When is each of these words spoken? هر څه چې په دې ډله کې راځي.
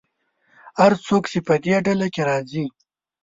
هر 0.81 0.91
څه 1.05 1.15
چې 1.31 1.39
په 1.47 1.55
دې 1.63 1.75
ډله 1.85 2.07
کې 2.13 2.21
راځي. 2.29 2.65